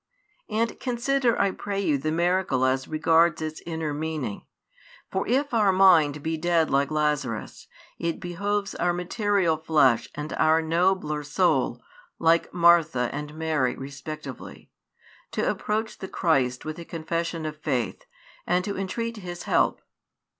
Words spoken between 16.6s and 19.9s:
with a confession of faith, and to entreat His help.